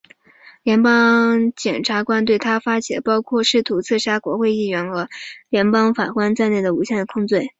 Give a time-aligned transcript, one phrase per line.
[0.63, 5.07] 联邦检察官对他发起了包括试图刺杀国会议员和
[5.47, 7.49] 联邦法官在内的五项控罪。